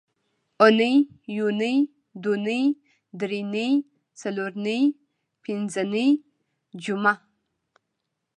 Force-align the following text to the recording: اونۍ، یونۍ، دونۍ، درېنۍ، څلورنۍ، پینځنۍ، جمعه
اونۍ، 0.61 0.93
یونۍ، 1.35 1.75
دونۍ، 2.23 2.63
درېنۍ، 3.19 3.69
څلورنۍ، 4.19 4.81
پینځنۍ، 5.45 6.07
جمعه 6.83 7.15